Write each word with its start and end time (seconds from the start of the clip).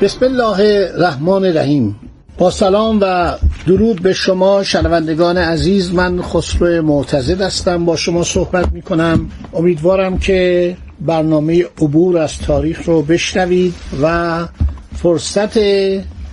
بسم 0.00 0.24
الله 0.24 0.90
الرحمن 0.94 1.44
الرحیم. 1.44 1.96
با 2.38 2.50
سلام 2.50 2.98
و 3.00 3.36
درود 3.66 4.02
به 4.02 4.12
شما 4.12 4.62
شنوندگان 4.62 5.38
عزیز 5.38 5.94
من 5.94 6.22
خسرو 6.22 6.82
معتزد 6.82 7.40
هستم 7.40 7.84
با 7.84 7.96
شما 7.96 8.24
صحبت 8.24 8.72
می 8.72 8.82
کنم 8.82 9.30
امیدوارم 9.54 10.18
که 10.18 10.76
برنامه 11.00 11.64
عبور 11.64 12.18
از 12.18 12.38
تاریخ 12.38 12.84
رو 12.84 13.02
بشنوید 13.02 13.74
و 14.02 14.48
فرصت 14.96 15.58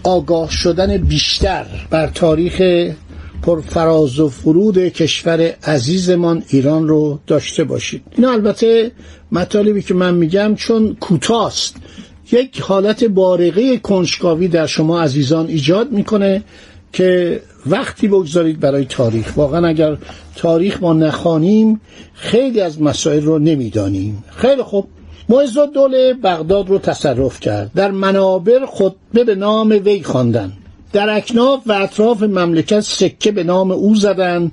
آگاه 0.03 0.51
شدن 0.51 0.97
بیشتر 0.97 1.65
بر 1.89 2.07
تاریخ 2.07 2.61
پرفراز 3.41 4.19
و 4.19 4.29
فرود 4.29 4.77
کشور 4.77 5.53
عزیزمان 5.63 6.43
ایران 6.49 6.87
رو 6.87 7.19
داشته 7.27 7.63
باشید. 7.63 8.03
این 8.11 8.25
البته 8.25 8.91
مطالبی 9.31 9.81
که 9.81 9.93
من 9.93 10.13
میگم 10.13 10.55
چون 10.55 10.97
کوتاست. 10.99 11.75
یک 12.31 12.61
حالت 12.61 13.03
بارقه 13.03 13.77
کنجکاوی 13.77 14.47
در 14.47 14.65
شما 14.65 15.01
عزیزان 15.01 15.47
ایجاد 15.47 15.91
می‌کنه 15.91 16.43
که 16.93 17.41
وقتی 17.65 18.07
بگذارید 18.07 18.59
برای 18.59 18.85
تاریخ. 18.85 19.37
واقعا 19.37 19.67
اگر 19.67 19.97
تاریخ 20.35 20.81
ما 20.81 20.93
نخوانیم 20.93 21.81
خیلی 22.13 22.61
از 22.61 22.81
مسائل 22.81 23.23
رو 23.23 23.39
نمی‌دانیم. 23.39 24.23
خیلی 24.35 24.63
خوب. 24.63 24.87
معز 25.29 25.57
دوله 25.73 26.13
بغداد 26.13 26.69
رو 26.69 26.79
تصرف 26.79 27.39
کرد. 27.39 27.71
در 27.75 27.91
منابر 27.91 28.65
خطبه 28.65 29.23
به 29.23 29.35
نام 29.35 29.69
وی 29.85 30.03
خواندن. 30.03 30.51
در 30.93 31.09
اکناف 31.09 31.61
و 31.65 31.71
اطراف 31.71 32.23
مملکت 32.23 32.79
سکه 32.79 33.31
به 33.31 33.43
نام 33.43 33.71
او 33.71 33.95
زدن 33.95 34.51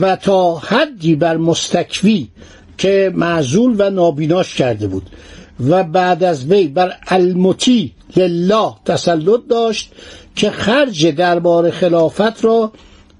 و 0.00 0.16
تا 0.16 0.54
حدی 0.54 1.14
بر 1.14 1.36
مستکوی 1.36 2.28
که 2.78 3.12
معزول 3.14 3.74
و 3.78 3.90
نابیناش 3.90 4.54
کرده 4.54 4.86
بود. 4.86 5.10
و 5.68 5.84
بعد 5.84 6.24
از 6.24 6.44
وی 6.44 6.68
بر 6.68 6.92
المتی 7.08 7.92
لله 8.16 8.72
تسلط 8.84 9.40
داشت 9.48 9.92
که 10.36 10.50
خرج 10.50 11.06
دربار 11.06 11.70
خلافت 11.70 12.44
را 12.44 12.72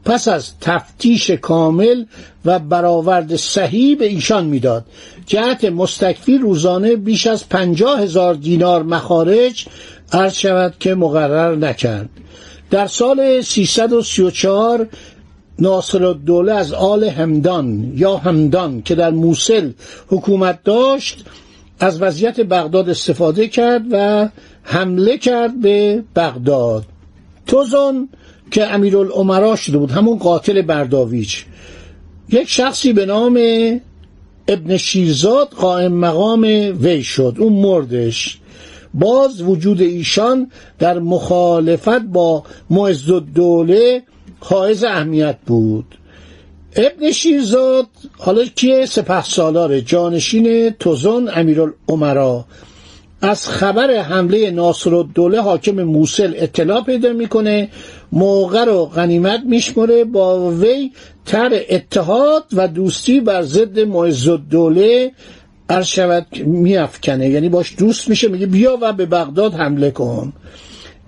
پس 0.04 0.28
از 0.28 0.50
تفتیش 0.60 1.30
کامل 1.30 2.04
و 2.44 2.58
برآورد 2.58 3.36
صحیح 3.36 3.98
به 3.98 4.06
ایشان 4.06 4.46
می‌داد. 4.46 4.84
جهت 5.26 5.64
مستکفی 5.64 6.38
روزانه 6.38 6.96
بیش 6.96 7.26
از 7.26 7.48
پنجاه 7.48 8.00
هزار 8.00 8.34
دینار 8.34 8.82
مخارج 8.82 9.66
عرض 10.12 10.34
شود 10.34 10.74
که 10.80 10.94
مقرر 10.94 11.56
نکرد. 11.56 12.08
در 12.70 12.86
سال 12.86 13.40
334 13.40 14.88
ناصر 15.58 16.04
الدوله 16.04 16.52
از 16.52 16.72
آل 16.72 17.04
همدان 17.04 17.92
یا 17.96 18.16
همدان 18.16 18.82
که 18.82 18.94
در 18.94 19.10
موسل 19.10 19.70
حکومت 20.08 20.64
داشت 20.64 21.24
از 21.82 22.02
وضعیت 22.02 22.40
بغداد 22.40 22.88
استفاده 22.88 23.48
کرد 23.48 23.82
و 23.90 24.28
حمله 24.62 25.18
کرد 25.18 25.60
به 25.60 26.04
بغداد. 26.16 26.84
توزن 27.46 28.08
که 28.50 28.66
امیرالعمرا 28.66 29.56
شده 29.56 29.78
بود 29.78 29.90
همون 29.90 30.18
قاتل 30.18 30.62
برداویچ. 30.62 31.44
یک 32.28 32.48
شخصی 32.48 32.92
به 32.92 33.06
نام 33.06 33.40
ابن 34.48 34.76
شیرزاد 34.76 35.48
قائم 35.48 35.92
مقام 35.92 36.42
وی 36.80 37.02
شد. 37.02 37.36
اون 37.38 37.52
مردش. 37.52 38.38
باز 38.94 39.42
وجود 39.42 39.80
ایشان 39.80 40.50
در 40.78 40.98
مخالفت 40.98 42.02
با 42.02 42.44
معز 42.70 43.10
الدوله 43.10 44.02
حائز 44.40 44.84
اهمیت 44.84 45.38
بود. 45.46 45.98
ابن 46.76 47.10
شیرزاد 47.10 47.86
حالا 48.18 48.44
کیه؟ 48.44 48.86
سپه 48.86 49.22
سالار 49.22 49.80
جانشین 49.80 50.70
توزن 50.70 51.28
امیرالعمرا. 51.34 52.44
از 53.22 53.48
خبر 53.48 53.90
حمله 53.96 54.50
ناصر 54.50 54.94
الدوله 54.94 55.40
حاکم 55.40 55.82
موسل 55.82 56.32
اطلاع 56.36 56.84
پیدا 56.84 57.12
می‌کنه. 57.12 57.68
موقع 58.12 58.64
رو 58.64 58.84
غنیمت 58.84 59.40
میشمره 59.46 60.04
با 60.04 60.50
وی 60.50 60.90
تر 61.26 61.60
اتحاد 61.70 62.44
و 62.52 62.68
دوستی 62.68 63.20
بر 63.20 63.42
ضد 63.42 63.80
معز 63.80 64.28
الدوله 64.28 65.12
عرض 65.68 66.00
میافکنه. 66.44 67.28
یعنی 67.28 67.48
باش 67.48 67.74
دوست 67.78 68.08
میشه. 68.08 68.28
میگه 68.28 68.46
بیا 68.46 68.78
و 68.80 68.92
به 68.92 69.06
بغداد 69.06 69.54
حمله 69.54 69.90
کن. 69.90 70.32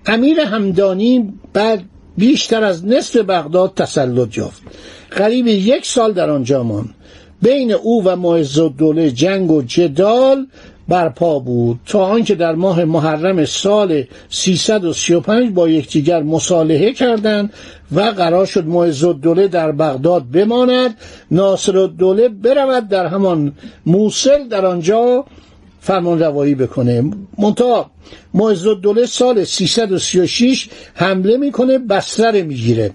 امیر 0.06 0.40
همدانی 0.40 1.32
بعد 1.52 1.82
بیشتر 2.16 2.64
از 2.64 2.86
نصف 2.86 3.16
بغداد 3.16 3.74
تسلط 3.74 4.38
یافت. 4.38 4.62
قریب 5.10 5.46
یک 5.46 5.86
سال 5.86 6.12
در 6.12 6.30
آنجا 6.30 6.62
ماند. 6.62 6.94
بین 7.42 7.72
او 7.72 8.04
و 8.04 8.16
معز 8.16 8.58
الدوله 8.58 9.10
جنگ 9.10 9.50
و 9.50 9.62
جدال 9.62 10.46
برپا 10.88 11.38
بود 11.38 11.80
تا 11.86 12.04
آنکه 12.04 12.34
در 12.34 12.54
ماه 12.54 12.84
محرم 12.84 13.44
سال 13.44 14.04
335 14.28 15.50
با 15.54 15.68
یکدیگر 15.68 16.22
مصالحه 16.22 16.92
کردند 16.92 17.52
و 17.92 18.00
قرار 18.00 18.46
شد 18.46 18.66
معز 18.66 19.04
الدوله 19.04 19.48
در 19.48 19.72
بغداد 19.72 20.30
بماند. 20.30 20.96
ناصر 21.30 21.78
الدوله 21.78 22.28
برود 22.28 22.88
در 22.88 23.06
همان 23.06 23.52
موسل 23.86 24.48
در 24.48 24.66
آنجا 24.66 25.24
فرمان 25.84 26.18
روایی 26.18 26.54
بکنه. 26.54 27.10
منتها 27.38 27.90
معز 28.34 28.66
الدوله 28.66 29.06
سال 29.06 29.44
336 29.44 30.68
حمله 30.94 31.36
می‌کنه 31.36 31.78
بسره 31.78 32.42
می‌گیره. 32.42 32.90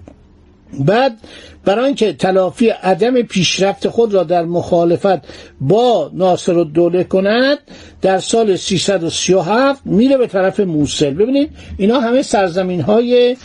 بعد 0.78 1.18
برای 1.64 1.84
اینکه 1.84 2.12
تلافی 2.12 2.68
عدم 2.68 3.22
پیشرفت 3.22 3.88
خود 3.88 4.14
را 4.14 4.22
در 4.22 4.42
مخالفت 4.42 5.18
با 5.60 6.10
ناصر 6.14 6.58
الدوله 6.58 7.04
کند 7.04 7.58
در 8.02 8.18
سال 8.18 8.56
337 8.56 9.80
میره 9.84 10.16
به 10.16 10.26
طرف 10.26 10.60
موسل 10.60 11.14
ببینید 11.14 11.50
اینا 11.78 12.00
همه 12.00 12.22
سرزمین 12.22 12.80
های 12.80 13.36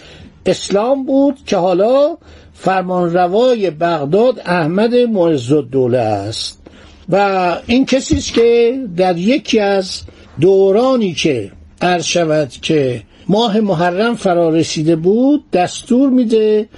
اسلام 0.46 1.06
بود 1.06 1.36
که 1.46 1.58
حالا 1.58 2.18
فرمانروای 2.54 3.70
بغداد 3.70 4.42
احمد 4.46 4.96
معز 4.96 5.52
الدوله 5.52 5.98
است. 5.98 6.65
و 7.10 7.58
این 7.68 7.86
کسی 7.86 8.18
است 8.18 8.34
که 8.34 8.80
در 8.98 9.18
یکی 9.18 9.60
از 9.60 10.02
دورانی 10.42 11.14
که 11.14 11.52
عرض 11.82 12.06
شود 12.06 12.50
که 12.50 13.02
ماه 13.28 13.60
محرم 13.60 14.16
فرا 14.16 14.50
رسیده 14.50 14.96
بود 14.96 15.52
دستور 15.52 16.10
میده 16.10 16.70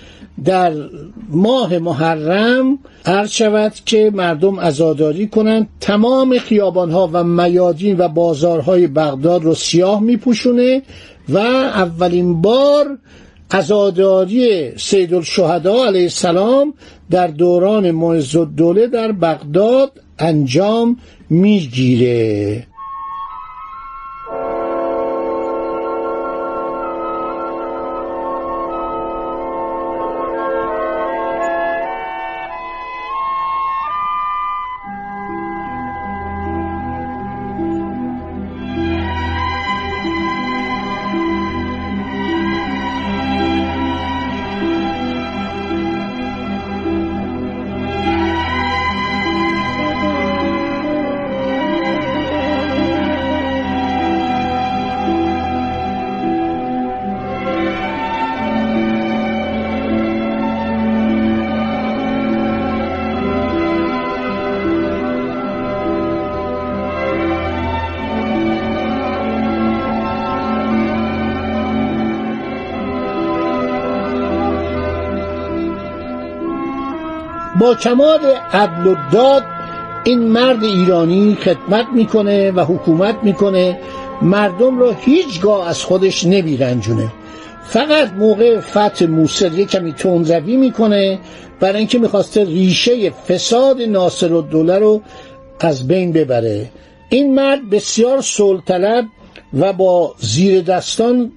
در 0.46 0.74
ماه 1.30 1.78
محرم 1.78 2.80
عرض 3.06 3.32
شود 3.32 3.74
که 3.86 4.12
مردم 4.14 4.60
ازاداری 4.60 5.28
کنند. 5.28 5.70
تمام 5.80 6.38
خیابانها 6.38 7.10
و 7.14 7.24
میادین 7.24 7.98
و 7.98 8.08
بازارهای 8.08 8.88
بغداد 8.88 9.44
رو 9.44 9.54
سیاه 9.54 10.02
میپوشونه 10.02 10.82
و 11.30 11.38
اولین 11.38 12.42
بار 12.42 12.98
ازاداری 13.52 14.72
سید 14.78 15.14
الشهدا 15.14 15.86
علیه 15.86 16.02
السلام 16.02 16.74
در 17.10 17.28
دوران 17.28 17.92
معز 17.92 18.36
الدوله 18.36 18.88
در 18.88 19.12
بغداد 19.12 19.92
انجام 20.20 20.98
می‌گیره. 21.30 22.64
با 77.60 77.76
کمال 77.76 78.20
عدل 78.54 78.88
و 78.88 78.96
داد 79.12 79.44
این 80.04 80.20
مرد 80.20 80.64
ایرانی 80.64 81.38
خدمت 81.42 81.86
می‌کنه 81.94 82.52
و 82.52 82.60
حکومت 82.66 83.16
می‌کنه. 83.24 83.80
مردم 84.22 84.80
رو 84.80 84.92
هیچگاه 84.92 85.70
از 85.70 85.84
خودش 85.84 86.26
نمیرنجونه. 86.26 87.08
فقط 87.64 88.14
موقع 88.14 88.60
فتح 88.60 89.06
موسر 89.06 89.54
یه 89.54 89.66
کمی 89.66 89.94
تندروی 89.94 90.58
می‌کنه 90.58 91.20
برای 91.60 91.78
اینکه 91.78 92.00
می‌خواسته 92.00 92.44
ریشه 92.44 93.10
فساد 93.10 93.82
ناصر 93.82 94.34
الدوله 94.34 94.80
رو 94.80 95.02
از 95.60 95.88
بین 95.88 96.12
ببره. 96.12 96.70
این 97.10 97.36
مرد 97.36 97.70
بسیار 97.70 98.22
طلب 98.66 99.06
و 99.54 99.74
با 99.74 100.16
زیر 100.20 100.62
دستان 100.62 101.32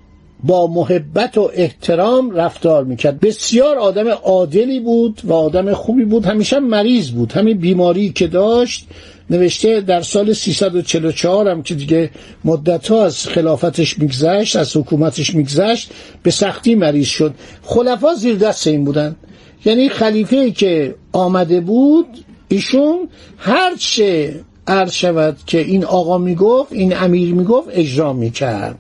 با 0.45 0.67
محبت 0.67 1.39
و 1.39 1.51
احترام 1.55 2.31
رفتار 2.31 2.85
می‌کرد. 2.85 3.21
بسیار 3.21 3.79
آدم 3.79 4.09
عادلی 4.09 4.81
بود 4.81 5.21
و 5.25 5.33
آدم 5.33 5.75
خوبی 5.75 6.05
بود. 6.05 6.25
همیشه 6.25 6.59
مریض 6.61 7.11
بود. 7.11 7.33
همین 7.33 7.59
بیماری 7.59 8.11
که 8.11 8.27
داشت 8.27 8.87
نوشته 9.31 9.81
در 9.81 10.03
سال 10.03 10.33
344 10.33 11.49
هم 11.49 11.63
که 11.63 11.75
دیگه 11.75 12.11
مدت 12.45 12.89
ها 12.89 13.05
از 13.05 13.27
خلافتش 13.27 13.99
میگذشت 13.99 14.57
از 14.57 14.77
حکومتش 14.77 15.35
میگذشت 15.35 15.91
به 16.23 16.31
سختی 16.31 16.75
مریض 16.75 17.07
شد. 17.07 17.35
خلفا 17.63 18.15
زیر 18.15 18.35
دست 18.35 18.67
این 18.67 18.85
بودن. 18.85 19.17
یعنی 19.65 19.89
خلیفه 19.89 20.51
که 20.51 20.95
آمده 21.13 21.61
بود 21.61 22.07
ایشون 22.49 23.09
هر 23.39 23.75
چه 23.79 24.41
عرض 24.67 24.93
شود 24.93 25.37
که 25.47 25.59
این 25.59 25.85
آقا 25.85 26.19
می‌گفت 26.19 26.73
این 26.73 26.97
امیر 26.97 27.35
می‌گفت 27.35 27.69
اجرا 27.73 28.13
می‌کرد. 28.13 28.79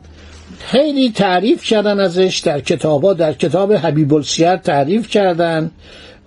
خیلی 0.60 1.10
تعریف 1.10 1.64
کردن 1.64 2.00
ازش 2.00 2.38
در 2.44 2.60
کتابا 2.60 3.12
در 3.12 3.32
کتاب 3.32 3.72
حبیب 3.72 4.14
السیر 4.14 4.56
تعریف 4.56 5.08
کردن 5.08 5.70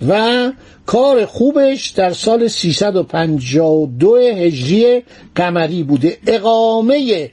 و 0.08 0.52
کار 0.86 1.26
خوبش 1.26 1.90
در 1.90 2.14
سال 2.14 2.48
352 2.48 4.16
هجری 4.18 5.04
قمری 5.36 5.84
بوده. 5.84 6.18
اقامه 6.28 7.30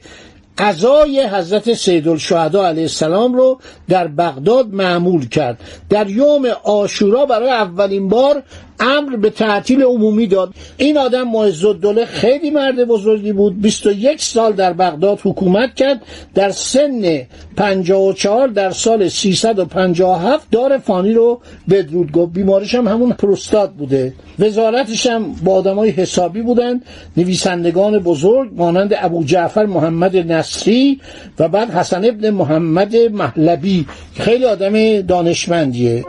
قضای 0.57 1.27
حضرت 1.27 1.73
سید 1.73 2.07
الشهدا 2.07 2.67
علیه 2.67 2.81
السلام 2.81 3.33
رو 3.33 3.59
در 3.89 4.07
بغداد 4.07 4.73
معمول 4.73 5.27
کرد. 5.29 5.59
در 5.89 6.09
یوم 6.09 6.45
آشورا 6.63 7.25
برای 7.25 7.49
اولین 7.49 8.07
بار 8.07 8.43
امر 8.81 9.15
به 9.15 9.29
تعطیل 9.29 9.83
عمومی 9.83 10.27
داد. 10.27 10.53
این 10.77 10.97
آدم 10.97 11.27
معز 11.27 11.65
الدوله 11.65 12.05
خیلی 12.05 12.49
مرد 12.49 12.85
بزرگی 12.85 13.33
بود. 13.33 13.61
21 13.61 14.21
سال 14.21 14.53
در 14.53 14.73
بغداد 14.73 15.19
حکومت 15.23 15.75
کرد. 15.75 16.01
در 16.35 16.49
سن 16.49 17.21
54 17.57 18.47
در 18.47 18.71
سال 18.71 19.07
357 19.07 20.47
دار 20.51 20.77
فانی 20.77 21.13
رو 21.13 21.41
بدرود 21.69 22.11
گفت. 22.11 22.33
بیمارش 22.33 22.75
هم 22.75 22.87
همون 22.87 23.11
پروستات 23.11 23.71
بوده. 23.71 24.13
وزارتش 24.39 25.07
هم 25.07 25.33
با 25.43 25.53
آدمای 25.53 25.89
حسابی 25.89 26.41
بودن. 26.41 26.81
نویسندگان 27.17 27.99
بزرگ 27.99 28.49
مانند 28.55 28.93
ابو 28.97 29.23
جعفر 29.23 29.65
محمد 29.65 30.17
نصری 30.17 31.01
و 31.39 31.47
بعد 31.47 31.71
حسن 31.71 32.05
ابن 32.05 32.29
محمد 32.29 32.95
محلبی 32.95 33.85
خیلی 34.13 34.45
آدم 34.45 35.01
دانشمندیه. 35.01 36.03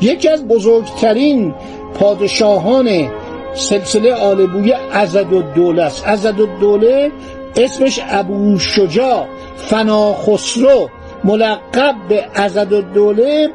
یکی 0.00 0.28
از 0.28 0.48
بزرگترین 0.48 1.54
پادشاهان 1.94 3.08
سلسله 3.54 4.14
آلبوی 4.14 4.72
ازد 4.92 5.32
و 5.32 5.42
دوله 5.42 5.82
است. 5.82 6.08
ازد 6.08 6.40
و 6.40 6.46
دوله 6.60 7.10
اسمش 7.56 8.00
ابو 8.08 8.58
شجا 8.58 9.26
فنا 9.56 10.14
خسرو 10.14 10.88
ملقب 11.24 11.94
به 12.08 12.26
ازد 12.34 12.72
و 12.72 12.82
دوله 12.82 13.48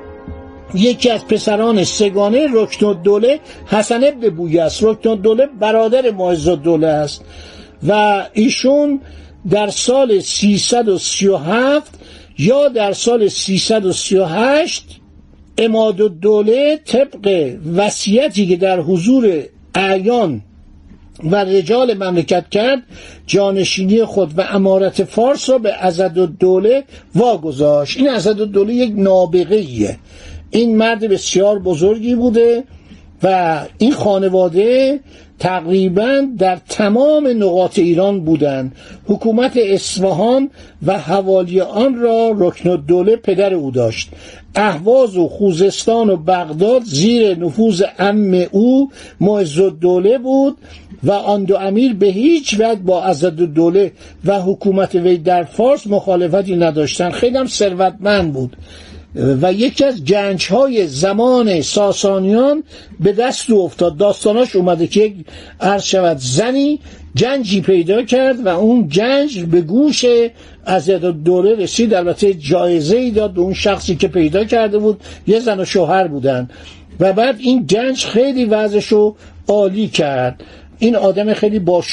یکی 0.74 1.10
از 1.10 1.28
پسران 1.28 1.84
سگانه 1.84 2.48
رکن 2.54 3.02
دوله 3.04 3.40
حسن 3.68 4.04
ابن 4.04 4.30
بوی 4.30 4.60
است. 4.60 4.84
رکن 4.84 5.16
دوله 5.16 5.46
برادر 5.60 6.12
معز 6.12 6.50
دوله 6.50 6.88
است. 6.88 7.26
و 7.88 8.24
ایشون 8.34 9.02
در 9.50 9.70
سال 9.70 10.20
337 10.20 12.00
یا 12.38 12.68
در 12.68 12.94
سال 12.94 13.28
338 13.28 15.03
اماد 15.58 16.02
الدوله 16.02 16.80
طبق 16.86 17.56
وصیتی 17.76 18.48
که 18.48 18.56
در 18.56 18.80
حضور 18.80 19.44
اعیان 19.76 20.42
و 21.24 21.36
رجال 21.36 21.94
مملکت 21.94 22.50
کرد 22.52 22.84
جانشینی 23.28 24.06
خود 24.06 24.40
و 24.40 24.42
امارت 24.42 25.04
فارس 25.04 25.50
را 25.50 25.58
به 25.58 25.74
ازد 25.74 26.20
الدوله 26.20 26.84
واگذاشت. 27.16 27.98
این 27.98 28.10
ازد 28.10 28.42
الدوله 28.42 28.74
یک 28.74 28.94
نابغه 28.96 29.56
ایه 29.56 29.98
این 30.52 30.78
مرد 30.78 31.00
بسیار 31.00 31.60
بزرگی 31.60 32.16
بوده 32.16 32.64
و 33.24 33.60
این 33.78 33.94
خانواده 33.94 35.00
تقریبا 35.44 36.28
در 36.38 36.58
تمام 36.70 37.28
نقاط 37.28 37.80
ایران 37.80 38.20
بودند. 38.20 38.76
حکومت 39.06 39.58
اصفهان 39.58 40.50
و 40.86 41.00
حوالی 41.00 41.62
آن 41.62 41.96
را 41.96 42.32
رکن 42.38 42.70
الدوله 42.70 43.16
پدر 43.16 43.54
او 43.54 43.72
داشت. 43.72 44.10
اهواز 44.56 45.18
و 45.18 45.28
خوزستان 45.28 46.10
و 46.10 46.18
بغداد 46.18 46.84
زیر 46.84 47.38
نفوذ 47.38 47.84
ام 48.00 48.46
او 48.52 48.92
معز 49.20 49.60
الدوله 49.60 50.18
بود 50.18 50.58
و 51.04 51.12
آن 51.12 51.44
دو 51.44 51.58
امیر 51.58 51.94
به 51.94 52.08
هیچ 52.08 52.54
وجه 52.54 52.76
با 52.76 53.04
عزد 53.04 53.42
الدوله 53.42 53.92
و 54.26 54.42
حکومت 54.42 54.96
وی 54.96 55.18
در 55.18 55.44
فارس 55.44 55.88
مخالفتی 55.88 56.56
نداشتند. 56.56 57.12
خیلی 57.12 57.38
هم 57.38 57.48
ثروتمند 57.48 58.34
بود. 58.34 58.58
و 59.16 59.54
یکی 59.54 59.86
از 59.86 60.06
جنج 60.06 60.48
های 60.48 60.88
زمان 60.88 61.62
ساسانیان 61.62 62.64
به 63.00 63.12
دست 63.12 63.50
او 63.50 63.62
افتاد. 63.66 63.98
داستاناش 63.98 64.56
اومده 64.56 64.88
که 64.88 65.02
یک 65.02 65.16
عرض 65.62 65.84
شود 65.84 66.18
زنی 66.18 66.80
جنجی 67.16 67.62
پیدا 67.62 68.04
کرد 68.04 68.46
و 68.46 68.48
اون 68.48 68.88
جنج 68.90 69.40
به 69.40 69.62
گوش 69.62 70.06
از 70.66 70.90
دوره 70.90 71.56
رسید. 71.56 71.94
البته 71.94 72.34
جایزه 72.34 72.98
ای 72.98 73.12
داد 73.12 73.34
به 73.34 73.42
اون 73.42 73.54
شخصی 73.54 73.96
که 73.96 74.08
پیدا 74.08 74.44
کرده 74.44 74.78
بود. 74.78 75.02
یه 75.28 75.40
زن 75.40 75.60
و 75.60 75.66
شوهر 75.66 76.08
بودن. 76.08 76.50
و 77.00 77.14
بعد 77.14 77.36
این 77.40 77.68
جنج 77.68 78.06
خیلی 78.06 78.46
وضعشو 78.46 79.16
عالی 79.48 79.88
کرد. 79.88 80.44
این 80.80 80.96
آدم 80.96 81.34
خیلی 81.34 81.60
با 81.60 81.84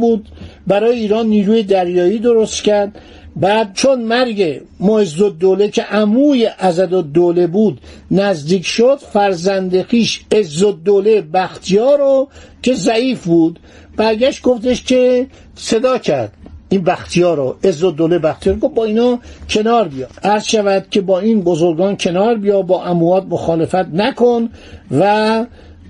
بود. 0.00 0.28
برای 0.66 0.98
ایران 0.98 1.26
نیروی 1.26 1.62
دریایی 1.62 2.18
درست 2.18 2.62
کرد. 2.62 2.98
بعد 3.36 3.74
چون 3.74 4.02
مرگ 4.02 4.60
معز 4.80 5.16
دوله 5.16 5.68
که 5.68 5.82
عموی 5.82 6.44
عزد 6.44 6.94
دوله 6.94 7.46
بود 7.46 7.80
نزدیک 8.10 8.66
شد 8.66 8.98
فرزند 9.12 9.82
خیش 9.82 10.24
عز 10.32 10.64
دوله 10.84 11.20
بختیار 11.20 11.98
رو 11.98 12.28
که 12.62 12.74
ضعیف 12.74 13.24
بود 13.24 13.58
برگشت 13.96 14.42
گفتش 14.42 14.84
که 14.84 15.26
صدا 15.54 15.98
کرد. 15.98 16.32
این 16.68 16.84
بختیار 16.84 17.36
رو 17.36 17.56
عز 17.64 17.80
دوله 17.80 18.18
بختیار 18.18 18.56
گفت 18.56 18.74
با 18.74 18.84
اینا 18.84 19.18
کنار 19.48 19.88
بیا. 19.88 20.06
عرض 20.22 20.44
شود 20.44 20.86
که 20.90 21.00
با 21.00 21.20
این 21.20 21.42
بزرگان 21.42 21.96
کنار 21.96 22.34
بیا 22.34 22.62
با 22.62 22.84
اموات 22.84 23.24
مخالفت 23.30 23.74
نکن 23.74 24.48
و 24.90 25.44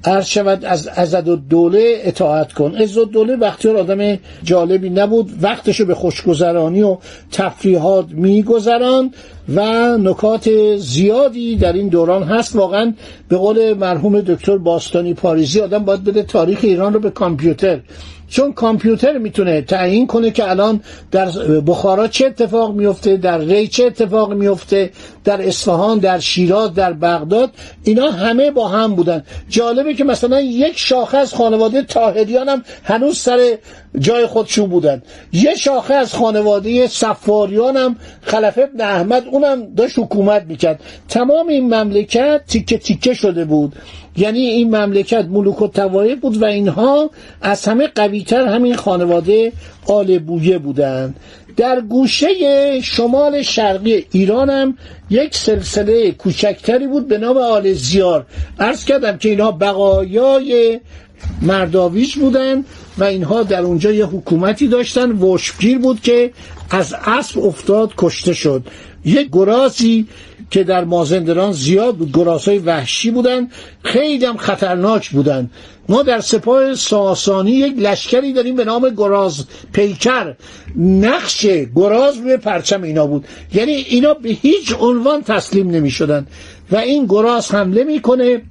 عرض 0.07 0.27
شود 0.27 0.65
از 0.65 0.89
ازد 0.89 1.29
و 1.29 1.37
دوله 1.37 2.01
اطاعت 2.03 2.53
کن. 2.53 2.75
عز 2.75 2.99
دوله 2.99 3.37
وقتی 3.37 3.69
آدم 3.69 4.19
جالبی 4.43 4.91
نبود 4.91 5.31
وقتشو 5.43 5.85
به 5.85 5.95
خوشگذرانی 5.95 6.83
و 6.83 6.99
تفریحات 7.33 8.07
میگذران 8.11 9.15
و 9.55 9.61
نکات 9.99 10.77
زیادی 10.77 11.57
در 11.57 11.73
این 11.73 11.89
دوران 11.89 12.23
هست. 12.23 12.57
واقعا 12.57 12.95
به 13.29 13.37
قول 13.37 13.75
مرحوم 13.75 14.21
دکتر 14.21 14.59
باستانی 14.59 15.15
پاریزی 15.15 15.61
آدم 15.61 15.85
باید 15.85 16.05
بده 16.05 16.23
تاریخ 16.23 16.59
ایران 16.63 16.93
رو 16.93 17.01
به 17.01 17.11
کامپیوتر. 17.11 17.81
چون 18.29 18.53
کامپیوتر 18.53 19.19
می‌تونه 19.19 19.63
تعیین 19.63 20.07
کنه 20.07 20.31
که 20.31 20.51
الان 20.51 20.81
در 21.11 21.27
بخارا 21.67 22.09
چه 22.09 22.27
اتفاق 22.27 22.75
میفته 22.75 23.17
در 23.17 23.39
ری 23.39 23.69
چه 23.69 23.85
اتفاق 23.85 24.33
میفته 24.33 24.91
در 25.25 25.49
اصفهان 25.49 25.99
در 25.99 26.19
شیراز 26.19 26.75
در 26.75 26.93
بغداد 26.93 27.51
اینا 27.85 28.11
همه 28.11 28.51
با 28.51 28.69
هم 28.69 28.95
بودن. 28.95 29.23
جالبه 29.49 29.95
که 29.95 30.05
مثلا 30.05 30.41
یک 30.41 30.79
شاخه 30.79 31.19
از 31.19 31.35
خانواده 31.35 31.83
تاهریان 31.83 32.49
هم 32.49 32.63
هنوز 32.85 33.19
سر 33.19 33.57
جای 33.99 34.27
خودشون 34.27 34.67
بودن. 34.67 35.03
یه 35.33 35.55
شاخه 35.55 35.95
از 35.95 36.15
خانواده 36.15 36.87
سفاریان 36.87 37.77
هم 37.77 37.97
خلف 38.23 38.59
ابن 38.59 38.81
احمد 38.81 39.25
اونم 39.33 39.75
داشت 39.75 39.99
حکومت 39.99 40.43
می‌کرد. 40.43 40.81
تمام 41.09 41.49
این 41.49 41.75
مملکت 41.75 42.41
تیکه 42.49 42.79
تیکه 42.79 43.15
شده 43.15 43.45
بود. 43.45 43.73
یعنی 44.17 44.41
این 44.41 44.77
مملکت 44.77 45.25
ملوک 45.25 45.63
و 45.63 45.69
توایف 45.69 46.21
بود 46.21 46.43
و 46.43 46.45
اینها 46.45 47.11
از 47.43 47.65
همه 47.65 47.87
قویتر 47.87 48.47
همین 48.47 48.77
خانواده 48.77 49.53
آل 49.87 50.19
بویه 50.19 50.59
بودند 50.59 51.21
در 51.57 51.81
گوشه 51.81 52.81
شمال 52.81 53.43
شرقی 53.43 54.07
ایران 54.13 54.51
هم 54.51 54.79
یک 55.11 55.35
سلسله 55.35 56.11
کوچکتری 56.11 56.87
بود 56.87 57.09
به 57.09 57.19
نام 57.19 57.37
آل 57.37 57.73
زیار. 57.73 58.27
عرض 58.59 58.85
کردم 58.85 59.19
که 59.19 59.29
اینها 59.29 59.53
بقایای 59.53 60.81
مرداویج 61.43 62.15
بودن 62.15 62.65
و 62.99 63.05
اینها 63.05 63.43
در 63.43 63.63
اونجا 63.63 63.93
یه 63.93 64.07
حکومتی 64.07 64.69
داشتن. 64.69 65.13
وشگیر 65.13 65.79
بود 65.79 66.01
که 66.01 66.33
از 66.71 66.95
اسب 67.05 67.39
افتاد 67.39 67.93
کشته 67.99 68.35
شد. 68.35 68.63
یک 69.05 69.29
گرازی 69.33 70.07
که 70.51 70.65
در 70.65 70.85
مازندران 70.85 71.53
زیاد 71.53 71.97
بود 71.97 72.13
گرازهای 72.13 72.59
وحشی 72.59 73.11
بودن. 73.11 73.49
خیلی 73.83 74.25
هم 74.25 74.37
خطرناک 74.37 75.11
بودن. 75.11 75.51
ما 75.89 76.03
در 76.03 76.21
سپاه 76.21 76.75
ساسانی 76.75 77.51
یک 77.51 77.79
لشکری 77.79 78.33
داریم 78.33 78.57
به 78.57 78.65
نام 78.65 78.91
گراز 78.97 79.45
پیکر. 79.73 80.35
نقش 80.77 81.47
گراز 81.77 82.17
روی 82.17 82.37
پرچم 82.37 82.83
اینا 82.83 83.07
بود. 83.07 83.25
یعنی 83.55 83.73
اینا 83.73 84.15
به 84.15 84.29
هیچ 84.29 84.75
عنوان 84.81 85.23
تسلیم 85.23 85.71
نمی 85.71 85.91
شدن 85.91 86.27
و 86.71 86.77
این 86.77 87.07
گراز 87.07 87.55
حمله 87.55 87.85
می‌کنه. 87.85 88.43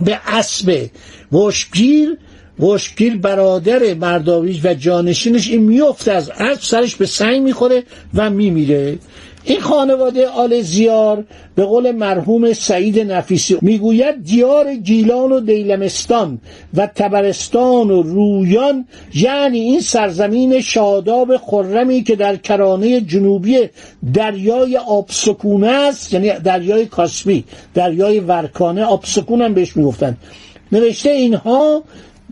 به 0.00 0.20
اسب 0.26 0.86
وشگیر 1.32 2.18
وشگیر 2.60 3.16
برادر 3.16 3.94
مرداویج 3.94 4.60
و 4.64 4.74
جانشینش 4.74 5.48
این 5.48 5.62
میفته 5.62 6.12
از 6.12 6.30
اسب 6.30 6.60
سرش 6.60 6.96
به 6.96 7.06
سنگ 7.06 7.42
می‌خوره 7.42 7.82
و 8.14 8.30
میمیره. 8.30 8.98
این 9.48 9.60
خانواده 9.60 10.28
آل 10.28 10.60
زیار 10.60 11.24
به 11.54 11.64
قول 11.64 11.90
مرحوم 11.90 12.52
سعید 12.52 13.12
نفیسی 13.12 13.58
می‌گوید 13.62 14.24
دیار 14.24 14.74
گیلان 14.74 15.32
و 15.32 15.40
دیلمستان 15.40 16.38
و 16.74 16.86
تبرستان 16.86 17.90
و 17.90 18.02
رویان 18.02 18.84
یعنی 19.14 19.58
این 19.58 19.80
سرزمین 19.80 20.60
شاداب 20.60 21.36
خرمی 21.36 22.02
که 22.02 22.16
در 22.16 22.36
کرانه 22.36 23.00
جنوبی 23.00 23.58
دریای 24.14 24.76
آبسکونه 24.76 25.68
است 25.68 26.12
یعنی 26.12 26.30
دریای 26.30 26.86
کاسپی 26.86 27.44
دریای 27.74 28.20
ورکانه 28.20 28.84
آبسکون 28.84 29.42
هم 29.42 29.54
بهش 29.54 29.76
می‌گفتن. 29.76 30.16
نوشته 30.72 31.10
اینها 31.10 31.82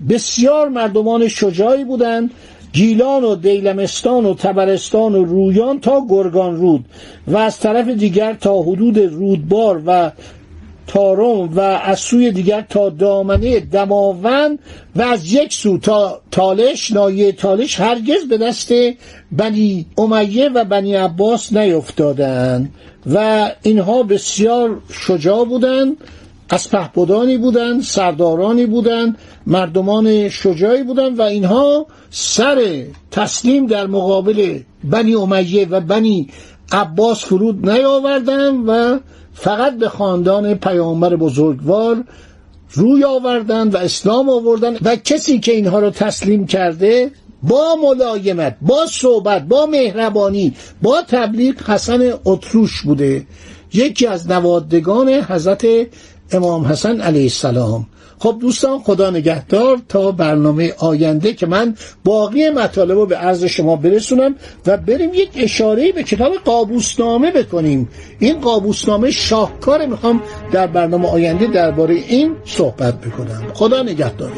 بسیار 0.08 0.68
مردمان 0.68 1.28
شجاعی 1.28 1.84
بودند 1.84 2.30
گیلان 2.74 3.24
و 3.24 3.36
دیلمستان 3.36 4.26
و 4.26 4.34
تبرستان 4.34 5.14
و 5.14 5.24
رویان 5.24 5.80
تا 5.80 6.06
گرگان 6.08 6.56
رود 6.56 6.84
و 7.26 7.36
از 7.36 7.58
طرف 7.58 7.88
دیگر 7.88 8.34
تا 8.34 8.62
حدود 8.62 8.98
رودبار 8.98 9.82
و 9.86 10.10
تارم 10.86 11.56
و 11.56 11.60
از 11.60 11.98
سوی 12.00 12.30
دیگر 12.30 12.60
تا 12.60 12.90
دامنه 12.90 13.60
دماوند 13.60 14.58
و 14.96 15.02
از 15.02 15.32
یک 15.32 15.52
سو 15.52 15.78
تا 15.78 16.20
تالش 16.30 16.90
نایه 16.90 17.32
تالش 17.32 17.80
هرگز 17.80 18.28
به 18.28 18.38
دست 18.38 18.72
بنی 19.32 19.86
امیه 19.98 20.48
و 20.48 20.64
بنی 20.64 20.94
عباس 20.94 21.52
نیفتادند 21.52 22.74
و 23.14 23.50
اینها 23.62 24.02
بسیار 24.02 24.82
شجاع 25.06 25.44
بودند. 25.44 25.96
از 26.48 26.70
پهبدانی 26.70 27.38
بودند 27.38 27.82
سردارانی 27.82 28.66
بودند 28.66 29.18
مردمان 29.46 30.28
شجاعی 30.28 30.82
بودند 30.82 31.18
و 31.18 31.22
اینها 31.22 31.86
سر 32.10 32.84
تسلیم 33.10 33.66
در 33.66 33.86
مقابل 33.86 34.58
بنی 34.84 35.14
امیه 35.14 35.68
و 35.68 35.80
بنی 35.80 36.28
عباس 36.72 37.24
فرود 37.24 37.70
نیاوردند 37.70 38.64
و 38.68 38.98
فقط 39.34 39.78
به 39.78 39.88
خاندان 39.88 40.54
پیامبر 40.54 41.16
بزرگوار 41.16 42.04
روی 42.70 43.04
آوردند 43.04 43.74
و 43.74 43.78
اسلام 43.78 44.28
آوردند 44.28 44.78
و 44.82 44.96
کسی 44.96 45.38
که 45.38 45.52
اینها 45.52 45.78
رو 45.78 45.90
تسلیم 45.90 46.46
کرده 46.46 47.10
با 47.42 47.76
ملایمت 47.82 48.56
با 48.62 48.86
صحبت 48.86 49.42
با 49.42 49.66
مهربانی 49.66 50.54
با 50.82 51.02
تبلیغ 51.08 51.70
حسن 51.70 52.12
اطروش 52.26 52.82
بوده. 52.82 53.26
یکی 53.72 54.06
از 54.06 54.30
نوادگان 54.30 55.08
حضرت 55.08 55.66
امام 56.34 56.64
حسن 56.64 57.00
علیه 57.00 57.22
السلام. 57.22 57.86
خب 58.18 58.36
دوستان 58.40 58.78
خدا 58.78 59.10
نگهدار 59.10 59.78
تا 59.88 60.12
برنامه 60.12 60.74
آینده 60.78 61.32
که 61.32 61.46
من 61.46 61.74
باقی 62.04 62.50
مطالب 62.50 62.90
رو 62.90 63.06
به 63.06 63.16
عرض 63.16 63.44
شما 63.44 63.76
برسونم 63.76 64.34
و 64.66 64.76
بریم 64.76 65.14
یک 65.14 65.30
اشاره 65.36 65.92
به 65.92 66.02
کتاب 66.02 66.32
قابوسنامه 66.44 67.30
بکنیم. 67.30 67.88
این 68.18 68.40
قابوسنامه 68.40 69.10
شاهکار 69.10 69.86
می‌خوام 69.86 70.22
در 70.52 70.66
برنامه 70.66 71.08
آینده 71.08 71.46
درباره 71.46 71.94
این 71.94 72.36
صحبت 72.44 73.00
بکنم. 73.00 73.42
خدا 73.54 73.82
نگهدار. 73.82 74.32